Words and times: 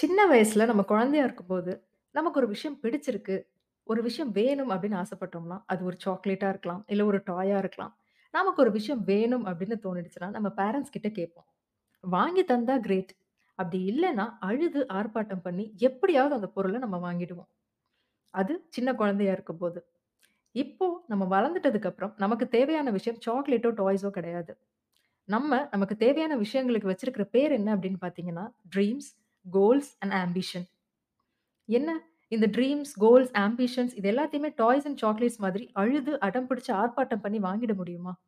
சின்ன 0.00 0.26
வயசுல 0.30 0.64
நம்ம 0.64 0.82
குழந்தையா 0.82 1.24
இருக்கும்போது, 1.24 1.72
நமக்கு 2.14 2.38
ஒரு 2.38 2.48
விஷயம் 2.48 2.78
பிடிச்சிருக்கு, 2.82 3.36
ஒரு 3.86 4.02
விஷயம் 4.02 4.30
வேணும் 4.32 4.70
அப்படின்னு 4.70 5.02
ஆசைப்பட்டோம்னா, 5.02 5.62
அது 5.66 5.84
ஒரு 5.84 5.96
சாக்லேட்டா 6.04 6.48
இருக்கலாம், 6.48 6.84
இல்ல 6.86 7.04
ஒரு 7.04 7.18
டாயா 7.26 7.58
இருக்கலாம். 7.58 7.92
நமக்கு 8.34 8.62
ஒரு 8.62 8.70
விஷயம் 8.70 9.04
வேணும் 9.04 9.46
அப்படின்னு 9.46 9.76
தோணிடுச்சுன்னா, 9.82 10.30
நம்ம 10.30 10.48
பேரண்ட்ஸ் 10.56 10.90
கிட்ட 10.90 11.08
கேட்போம். 11.08 11.48
வாங்கி 12.04 12.44
தந்தா 12.44 12.80
கிரேட். 12.80 13.12
அப்படி 13.58 13.78
இல்லைன்னா 13.90 14.26
அழுது 14.40 14.86
ஆர்ப்பாட்டம் 14.92 15.42
பண்ணி 15.42 15.74
எப்படியாவது 15.78 16.34
அந்த 16.34 16.48
பொருள 16.48 16.78
நம்ம 16.78 16.98
வாங்கிடுவோம். 17.06 17.50
அது 18.34 18.66
சின்ன 18.68 18.94
குழந்தையா 18.94 19.32
இருக்கும்போது. 19.32 19.80
இப்போ 20.54 21.04
நம்ம 21.08 21.24
வளர்ந்துட்டதுக்கு 21.26 21.86
அப்புறம், 21.86 22.14
நமக்கு 22.18 22.48
தேவையான 22.48 22.90
விஷயம் 22.90 23.20
சாக்லேட்டோ, 23.26 23.70
டாய்ஸோ 23.76 24.10
கிடையாது. 24.10 24.52
நம்ம 25.28 25.68
நமக்கு 25.70 25.96
தேவையான 25.96 26.36
விஷயங்களுக்கு 26.36 26.88
வச்சிருக்கிற 26.92 27.24
பேர் 27.24 27.52
என்ன 27.52 27.76
அப்படின்னு 27.76 28.00
பார்த்தீங்கன்னா, 28.00 28.46
ட்ரீம்ஸ், 28.76 29.10
கோல்ஸ் 29.50 29.96
அண்ட் 29.98 30.12
ஆம்பிஷன். 30.12 30.64
என்ன 31.64 32.00
இந்த 32.28 32.46
ட்ரீம்ஸ், 32.46 32.90
கோல்ஸ், 32.94 33.30
ஆம்பிஷன்ஸ் 33.32 33.96
இது 33.96 34.10
எல்லாத்தையுமே 34.10 34.52
டாய்ஸ் 34.56 34.86
அண்ட் 34.86 35.02
சாக்லேட்ஸ் 35.02 35.36
மாதிரி 35.36 35.70
அழுது 35.72 36.20
அடம் 36.20 36.48
பிடிச்சி 36.50 36.68
ஆர்ப்பாட்டம் 36.68 37.20
பண்ணி 37.20 37.38
வாங்கிட 37.38 37.74
முடியுமா? 37.74 38.20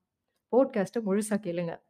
போட்காஸ்ட்டை 0.56 1.02
முழுசா 1.06 1.30
கேளுங்க. 1.30 1.80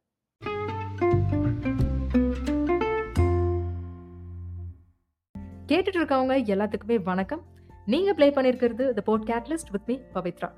கேட்டுட்டு 5.67 6.03
இருக்கவங்க 6.03 6.41
எல்லாத்துக்குமே 6.43 7.03
வணக்கம். 7.03 7.45
நீங்க 7.87 8.15
ப்ளே 8.15 8.31
பண்ணியிருக்கிறது 8.31 8.93
the 8.93 9.01
pod 9.01 9.23
catalyst 9.23 9.71
with 9.71 9.87
me 9.87 9.99
Pavithra. 10.15 10.53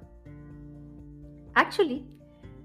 Actually 1.55 2.13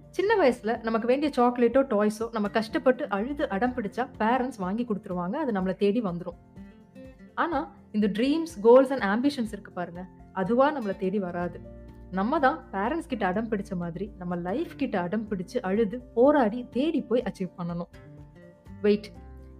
சின்ன 0.09 0.35
வயசில் 0.35 0.79
நமக்கு 0.81 1.07
வேண்டிய 1.07 1.31
சாக்லேட்டோ, 1.35 1.81
டாய்ஸோ 1.93 2.25
நம்ம 2.31 2.47
கஷ்டப்பட்டு 2.47 3.09
அழுது 3.09 3.49
அடம் 3.49 3.73
பிடிச்சா 3.75 4.03
பேரண்ட்ஸ் 4.19 4.57
வாங்கி 4.57 4.85
கொடுத்துருவாங்க 4.85 5.35
அது 5.43 5.51
நம்மளை 5.51 5.75
தேடி 5.75 6.01
வந்துடும் 6.01 6.39
ஆனால் 7.33 7.67
இந்த 7.91 8.07
ட்ரீம்ஸ், 8.07 8.53
கோல்ஸ் 8.61 8.91
அண்ட் 8.91 9.05
ஆம்பிஷன்ஸ் 9.13 9.53
இருக்கு 9.55 9.71
பாருங்க. 9.71 10.01
அதுவாக 10.33 10.79
நம்மளை 10.79 10.95
தேடி 10.97 11.19
வராது. 11.19 11.59
நம்ம 12.11 12.39
தான் 12.39 12.57
பேரண்ட்ஸ் 12.71 13.07
கிட்ட 13.07 13.25
அடம் 13.25 13.49
பிடிச்ச 13.49 13.73
மாதிரி, 13.75 14.11
நம்ம 14.17 14.35
லைஃப் 14.35 14.73
கிட்ட 14.77 14.99
அடம் 14.99 15.25
பிடிச்சு, 15.29 15.57
அழுது, 15.61 15.99
போராடி, 16.13 16.67
தேடி 16.71 17.01
போய் 17.01 17.23
அச்சீவ் 17.23 17.51
பண்ணணும். 17.57 17.91
வெயிட். 18.81 19.09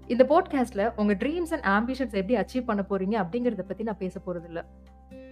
இந்த 0.07 0.23
போட்காஸ்ட்ல 0.29 0.83
உங்க 0.95 1.13
ட்ரீம்ஸ் 1.13 1.53
அண்ட் 1.57 1.67
ஆம்பிஷன்ஸ் 1.77 2.15
எப்படி 2.21 2.35
அச்சீவ் 2.35 2.65
பண்ண 2.65 2.83
போறீங்க 2.89 3.15
அப்படிங்கிறத 3.23 3.61
பத்தி 3.61 3.83
நான் 3.83 3.97
பேச 3.97 4.19
போறது 4.25 4.45
இல்லை 4.45 4.63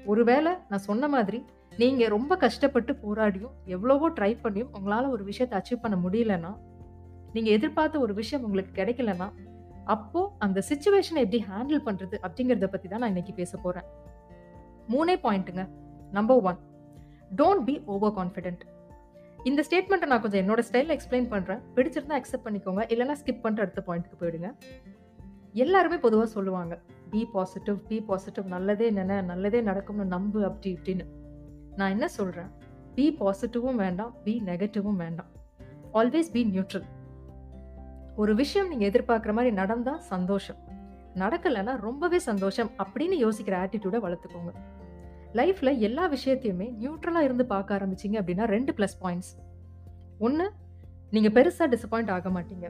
ஒருவேளை 0.06 0.52
நான் 0.70 0.88
சொன்ன 0.90 1.08
மாதிரி, 1.08 1.46
நீங்கள் 1.82 2.12
ரொம்ப 2.14 2.34
கஷ்டப்பட்டு 2.36 2.92
போராடியும், 3.04 3.56
எவ்வளவோ 3.76 4.10
ட்ரை 4.10 4.32
பண்ணியும் 4.44 4.72
உங்களால் 4.78 5.10
ஒரு 5.16 5.24
விஷயத்த 5.24 5.54
அச்சீவ் 5.60 5.84
பண்ண 5.84 5.96
முடியலன்னா, 6.06 6.52
நீங்கள் 7.34 7.56
எதிர்பார்த்த 7.58 8.00
ஒரு 8.00 8.14
விஷயம் 8.14 8.46
உங்களுக்கு 8.48 8.72
கிடைக்கலன்னா, 8.80 9.28
அப்போது 9.96 10.32
அந்த 10.46 10.60
சுச்சுவேஷனை 10.70 11.20
எப்படி 11.26 11.40
ஹேண்டில் 11.50 11.84
பண்ணுறது 11.88 12.16
அப்படிங்கிறத 12.26 12.68
பற்றி 12.72 12.88
தான் 12.90 13.00
நான் 13.00 13.14
இன்னைக்கு 13.14 13.34
பேச 13.34 13.52
போகிறேன் 13.58 13.86
மூணே 14.94 15.16
பாயிண்ட்டுங்க. 15.26 15.64
Number 16.18 16.42
one 16.50 16.60
don't 17.40 17.64
be 17.68 17.76
over 17.94 18.16
confident. 18.18 18.64
இந்த 19.50 19.64
ஸ்டேட்மெண்ட்டை 19.68 20.10
நான் 20.12 20.24
கொஞ்சம் 20.26 20.42
என்னோட 20.44 20.62
ஸ்டைலில் 20.68 20.96
எக்ஸ்ப்ளைன் 20.98 21.30
பண்ணுறேன் 21.34 21.62
பிடிச்சிருந்தா 21.76 22.18
அக்செப்ட் 22.20 22.46
பண்ணிக்கோங்க. 22.48 22.84
இல்லைனா 22.94 23.16
ஸ்கிப் 23.22 23.44
பண்ணிட்டு 23.44 23.66
அடுத்த 23.66 23.84
பாயிண்ட்க்கு 23.88 24.20
போயிடுங்க. 24.22 24.50
எல்லாருமே 25.66 25.98
பொதுவாக 25.98 26.30
சொல்லுவாங்க. 26.36 26.74
பி 27.12 27.22
பாசிட்டிவ், 27.36 27.78
பி 27.90 28.00
பாசிட்டிவ் 28.10 28.48
நல்லதே 28.56 28.90
நென, 28.90 29.22
நல்லதே 29.32 29.62
நடக்கும்னு 29.62 30.06
நம்பு 30.16 30.40
அப்படி 30.50 30.70
இப்படின்னு. 30.78 31.06
நான் 31.80 31.94
என்ன 31.96 32.08
சொல்கிறேன் 32.08 32.52
பி 32.96 33.06
பாசிட்டிவும் 33.20 33.80
வேண்டாம், 33.82 34.14
பி 34.24 34.34
நெகட்டிவும் 34.46 35.00
வேண்டாம். 35.02 35.32
Always 35.94 36.32
be 36.32 36.42
neutral. 36.46 36.88
ஒரு 38.16 38.36
விஷயம் 38.36 38.70
நீங்கள் 38.70 38.90
எதிர்பார்க்குற 38.92 39.34
மாதிரி 39.34 39.52
நடந்தால் 39.56 40.02
சந்தோஷம். 40.14 40.60
நடக்கலைன்னா 41.16 41.74
ரொம்பவே 41.80 42.20
சந்தோஷம் 42.20 42.72
அப்படின்னு 42.84 43.16
யோசிக்கிற 43.26 43.56
ஆட்டிடியூடை 43.64 44.00
வளர்த்துக்கோங்க. 44.06 44.54
லைஃப்பில் 45.34 45.78
எல்லா 45.78 46.04
விஷயத்தையுமே 46.10 46.68
நியூட்ரலாக 46.82 47.28
இருந்து 47.28 47.46
பார்க்க 47.46 47.78
ஆரம்பிச்சீங்க 47.78 48.18
அப்படின்னா 48.22 48.46
ரெண்டு 48.56 48.74
ப்ளஸ் 48.74 48.98
பாயிண்ட்ஸ். 49.02 49.32
ஒன்று 50.20 50.48
நீங்கள் 51.12 51.36
பெருசாக 51.38 51.68
டிசப்பாயிண்ட் 51.74 52.12
ஆக 52.12 52.30
மாட்டீங்க. 52.30 52.70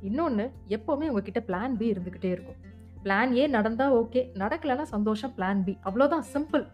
இன்னொன்று 0.00 0.46
எப்போவுமே 0.68 1.06
உங்ககிட்ட 1.12 1.42
பிளான் 1.46 1.76
பி 1.76 1.92
இருந்துக்கிட்டே 1.92 2.30
இருக்கும். 2.36 2.58
பிளான் 3.04 3.32
ஏ 3.32 3.46
நடந்தால் 3.46 3.94
ஓகே, 3.94 4.22
நடக்கலைன்னா 4.34 4.82
சந்தோஷம் 4.82 5.34
பிளான் 5.36 5.62
பி. 5.62 5.78
அவ்வளோதான் 5.84 6.26
simple. 6.34 6.66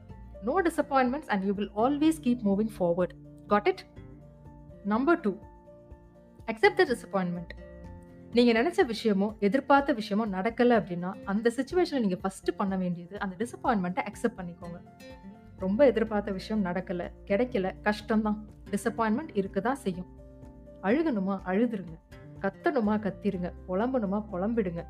No 0.44 0.62
disappointments 0.62 1.26
and 1.26 1.44
you 1.44 1.54
will 1.54 1.70
always 1.76 2.26
keep 2.26 2.40
moving 2.44 2.68
forward. 2.78 3.46
Got 3.46 3.66
it? 3.66 3.86
Number 4.84 5.20
two 5.20 5.34
accept 6.46 6.72
the 6.74 6.86
disappointment 6.86 7.48
நீங்கள் 8.32 8.66
நினச்ச 8.66 8.90
விஷயமோ, 8.90 9.38
எதிர்பார்த்த 9.38 9.92
விஷயமோ 9.92 10.28
நடக்கலை 10.32 10.78
அப்படின்னா, 10.78 11.14
அந்த 11.24 11.52
சுச்சுவேஷனில் 11.56 12.00
நீங்கள் 12.00 12.18
ஃபஸ்ட்டு 12.22 12.56
பண்ண 12.56 12.76
வேண்டியது 12.76 13.20
அந்த 13.20 13.36
டிசப்பாயின்மெண்ட்டை 13.36 14.04
அக்செப்ட் 14.04 14.34
பண்ணிக்கோங்க. 14.36 14.80
ரொம்ப 15.58 15.86
எதிர்பார்த்த 15.86 16.32
விஷயம் 16.32 16.64
நடக்கல, 16.64 17.10
கிடைக்கல, 17.26 17.80
கஷ்டம் 17.82 18.22
தான். 18.22 18.46
இருக்க 19.32 19.60
தான் 19.60 19.74
செய்யும். 19.74 20.06
அழுகணுமா 20.82 21.40
அழுதுருங்க. 21.46 21.98
கத்தணுமா 22.40 22.98
கத்திருங்க. 22.98 23.52
புலம்பணுமா 23.68 24.24
புலம்பிடுங்க. 24.32 24.84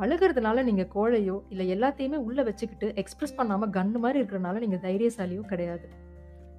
அழுகுறதுனால 0.00 0.62
நீங்கள் 0.62 0.88
கோழையோ, 0.94 1.42
இல்லை 1.48 1.74
எல்லாத்தையுமே 1.74 2.14
உள்ளே 2.14 2.42
வச்சுக்கிட்டு 2.42 3.02
எக்ஸ்ப்ரெஸ் 3.02 3.36
பண்ணாமல் 3.36 3.70
கன்று 3.70 3.98
மாதிரி 3.98 4.20
இருக்கிறனால 4.20 4.66
நீங்கள் 4.66 4.94
தைரியசாலியோ 4.94 5.40
கிடையாது. 5.40 5.88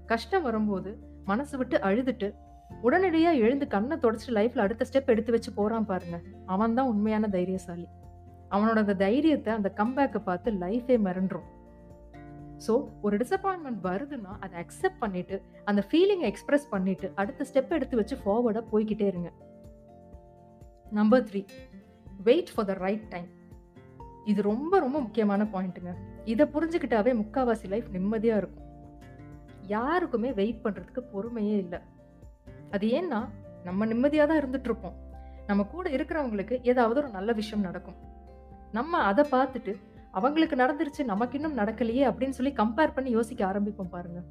கஷ்டம் 0.06 0.44
வரும்போது 0.44 0.98
மனசு 1.26 1.58
விட்டு 1.58 1.78
அழுதுட்டு, 1.78 2.36
உடனடியாக 2.82 3.36
எழுந்து 3.36 3.68
கண்ணை 3.68 3.98
தொடச்சிட்டு 3.98 4.30
லைஃப்பில் 4.30 4.60
அடுத்த 4.60 4.86
ஸ்டெப் 4.92 5.06
எடுத்து 5.06 5.32
வச்சு 5.32 5.54
போகிறான் 5.54 5.86
பாருங்க. 5.86 6.20
அவன் 6.46 6.74
தான் 6.74 6.88
உண்மையான 6.88 7.28
தைரியசாலி. 7.28 7.88
அவனோட 8.52 8.76
அந்த 8.76 8.96
தைரியத்தை 8.96 9.54
அந்த 9.54 9.74
கம்பேக்கை 9.76 10.18
பார்த்து 10.18 10.52
லைஃபே 10.52 10.98
மிரண்டுரும். 10.98 11.50
ஸோ, 12.68 12.88
ஒரு 13.02 13.18
டிசப்பாயின்மெண்ட் 13.18 13.82
வருதுன்னா, 13.84 14.36
அதை 14.40 14.62
அக்செப்ட் 14.62 15.00
பண்ணிட்டு, 15.00 15.42
அந்த 15.64 15.84
ஃபீலிங்கை 15.92 16.22
எக்ஸ்பிரஸ் 16.22 16.70
பண்ணிட்டு, 16.70 17.12
அடுத்த 17.16 17.46
ஸ்டெப் 17.54 17.70
எடுத்து 17.70 17.96
வச்சு 17.96 18.18
ஃபார்வர்டாக 18.26 18.64
போய்க்கிட்டே 18.72 19.08
இருங்க. 19.08 19.32
Number 20.90 21.24
three 21.24 21.46
wait 22.24 22.54
for 22.56 22.66
the 22.66 22.74
right 22.74 23.08
time. 23.08 23.28
இது 24.26 24.42
ரொம்ப 24.42 24.80
ரொம்ப 24.80 25.00
முக்கியமான 25.00 25.44
பாயிண்ட்டுங்க. 25.44 25.94
இதை 26.26 26.46
புரிஞ்சுக்கிட்டாவே 26.54 27.12
முக்காவாசி 27.16 27.68
லைஃப் 27.68 27.88
நிம்மதியாக 27.92 28.40
இருக்கும். 28.40 28.66
யாருக்குமே 29.68 30.34
வெயிட் 30.34 30.60
பண்ணுறதுக்கு 30.64 31.02
பொறுமையே 31.14 31.58
இல்லை 31.58 31.80
அது 32.72 32.88
ஏன்னா, 32.88 33.28
நம்ம 33.64 33.86
நிம்மதியாக 33.86 34.34
தான் 34.34 34.42
இருந்துகிட்ருப்போம் 34.42 34.94
நம்ம 35.48 35.64
கூட 35.64 35.90
இருக்கிறவங்களுக்கு 35.90 36.68
ஏதாவது 36.68 37.02
ஒரு 37.02 37.10
நல்ல 37.10 37.32
விஷயம் 37.32 37.64
நடக்கும். 37.64 37.96
நம்ம 38.72 38.98
அதை 38.98 39.26
பார்த்துட்டு, 39.32 39.76
அவங்களுக்கு 40.12 40.56
நடந்துருச்சு 40.56 41.04
நமக்கு 41.04 41.40
இன்னும் 41.40 41.58
நடக்கலையே 41.58 42.04
அப்படின்னு 42.10 42.30
சொல்லி 42.30 42.54
கம்பேர் 42.54 42.94
பண்ணி 42.94 43.10
யோசிக்க 43.10 43.46
ஆரம்பிப்போம் 43.46 43.90
பாருங்க. 43.90 44.22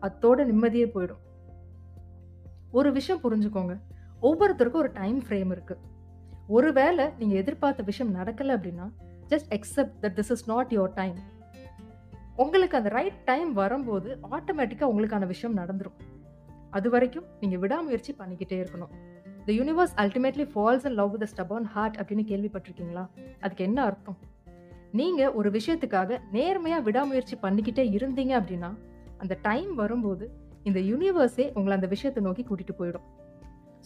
அத்தோட 0.00 0.44
நிம்மதியே 0.44 0.84
போயிடும். 0.84 1.22
ஒரு 2.70 2.92
விஷயம் 2.92 3.22
புரிஞ்சுக்கோங்க. 3.22 3.78
ஒவ்வொருத்தருக்கும் 4.22 4.82
ஒரு 4.82 4.92
டைம் 4.92 5.22
ஃப்ரேம் 5.22 5.58
இருக்குது 5.58 5.92
ஒருவேளை 6.46 7.08
நீங்கள் 7.18 7.38
எதிர்பார்த்த 7.38 7.82
விஷயம் 7.82 8.14
நடக்கல 8.14 8.56
அப்படின்னா, 8.58 8.90
just 9.28 9.50
accept 9.50 9.92
that 10.02 10.16
this 10.16 10.30
is 10.30 10.46
not 10.46 10.72
your 10.72 10.94
time. 10.94 11.14
உங்களுக்கு 12.36 12.76
அந்த 12.76 12.88
ரைட் 12.88 13.16
டைம் 13.24 13.52
வரும்போது, 13.52 14.18
ஆட்டோமேட்டிக்காக 14.30 14.88
உங்களுக்கான 14.94 15.26
விஷயம் 15.26 15.56
நடந்துடும் 15.56 15.92
அது 16.70 16.90
வரைக்கும் 16.90 17.24
நீங்கள் 17.40 17.58
விடாமுயற்சி 17.58 18.16
பண்ணிக்கிட்டே 18.18 18.66
இருக்கணும். 18.66 18.88
The 19.46 19.52
universe 19.52 20.00
ultimately 20.00 20.48
falls 20.54 20.84
and 20.84 20.94
love 20.94 21.10
with 21.10 21.28
stubborn 21.36 21.62
heart 21.62 21.96
அப்படின்னு 21.96 22.20
கேள்விப்பட்டிருக்கீங்களா? 22.20 23.08
அதுக்கு 23.40 23.64
என்ன 23.64 23.84
அர்த்தம்? 23.84 24.16
நீங்கள் 24.92 25.30
ஒரு 25.30 25.50
விஷயத்துக்காக 25.50 26.20
நேர்மையாக 26.32 26.82
விடாமுயற்சி 26.82 27.36
பண்ணிக்கிட்டே 27.42 27.84
இருந்தீங்க 27.84 28.42
அப்படின்னா, 28.42 28.74
அந்த 29.18 29.38
டைம் 29.42 29.74
வரும்போது, 29.74 30.30
இந்த 30.62 30.80
யூனிவர்ஸே 30.80 31.46
உங்களை 31.46 31.72
அந்த 31.72 31.86
விஷயத்தை 31.86 32.24
நோக்கி 32.24 32.44
கூட்டிகிட்டு 32.44 32.82
போயிடும். 32.82 33.04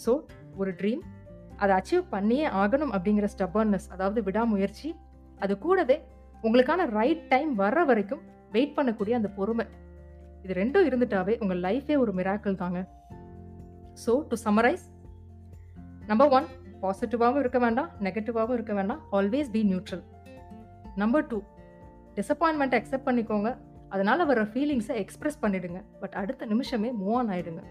ஸோ, 0.06 0.24
ஒரு 0.56 0.72
ட்ரீம், 0.72 1.00
அதை 1.58 1.72
அச்சீவ் 1.76 2.04
பண்ணியே 2.10 2.46
ஆகணும் 2.48 2.92
அப்படிங்கிற 2.96 3.28
ஸ்டபர்ன்னஸ் 3.34 3.88
அதாவது 3.88 4.22
விடாமுயற்சி, 4.22 4.94
அது 5.38 5.58
கூடவே 5.58 5.96
உங்களுக்கான 6.42 6.86
ரைட் 6.98 7.24
டைம் 7.32 7.58
வர்ற 7.58 7.84
வரைக்கும் 7.84 8.22
வெயிட் 8.52 8.76
பண்ணக்கூடிய 8.76 9.10
அந்த 9.10 9.28
பொறுமை. 9.28 9.66
இது 10.42 10.54
ரெண்டும் 10.62 10.86
இருந்துட்டாவே 10.88 11.34
உங்கள் 11.42 11.60
லைஃபே 11.60 11.98
ஒரு 11.98 12.12
மிராக்கிள் 12.14 12.60
தாங்க. 12.62 12.80
So, 14.06 14.12
to 14.28 14.36
summarise 14.44 14.86
number 16.06 16.28
one 16.28 16.46
பாசிட்டிவாகவும் 16.82 17.38
இருக்க 17.38 17.58
வேண்டாம், 17.58 17.88
நெகட்டிவாகவும் 18.00 18.56
இருக்க 18.58 18.74
வேண்டாம். 18.74 19.00
Always 19.12 19.50
be 19.50 19.62
neutral. 19.70 20.04
Number 20.94 21.26
two 21.26 21.38
டிசப்பாயின்மெண்ட்டை 22.14 22.78
accept 22.80 23.08
பண்ணிக்கோங்க. 23.08 23.50
அதனால 23.88 24.24
வர 24.24 24.40
ஃபீலிங்ஸை 24.42 24.94
எக்ஸ்பிரஸ் 25.02 25.38
பண்ணிடுங்க. 25.42 25.78
பட் 26.00 26.12
அடுத்த 26.12 26.46
நிமிஷமே 26.46 26.92
மூவ் 27.00 27.14
ஆன் 27.14 27.28
ஆயிடுங்க. 27.28 27.62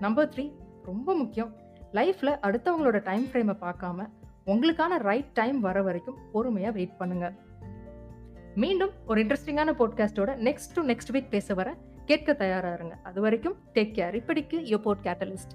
நம்பர் 0.00 0.28
த்ரீ 0.28 0.44
ரொம்ப 0.84 1.14
முக்கியம். 1.14 1.52
லைஃப்ல 1.96 2.30
அடுத்தவங்களோட 2.42 3.02
டைம் 3.02 3.24
ஃப்ரேமை 3.24 3.56
பார்க்காம, 3.60 4.06
உங்களுக்கான 4.46 4.96
ரைட் 4.98 5.32
டைம் 5.32 5.60
வர 5.60 5.82
வரைக்கும் 5.82 6.18
பொறுமையாக 6.32 6.72
வெயிட் 6.72 6.96
பண்ணுங்க. 6.96 7.32
மீண்டும் 8.54 8.90
ஒரு 9.06 9.24
இன்ட்ரெஸ்டிங்கான 9.24 9.72
போட்காஸ்ட்டோட 9.78 10.30
நெக்ஸ்ட் 10.46 10.72
டூ 10.74 10.82
நெக்ஸ்ட் 10.82 11.12
வீக் 11.12 11.28
பேச 11.30 11.54
வர 11.54 11.74
கேட்க 12.04 12.32
தயாராக 12.32 12.74
இருங்க. 12.74 12.96
அதுவரைக்கும் 13.02 13.56
டேக் 13.74 13.94
கேர். 13.98 14.18
இப்படிக்கு 14.20 14.58
யோ 14.72 14.76
போட் 14.76 15.02
கேட்டலிஸ்ட். 15.02 15.54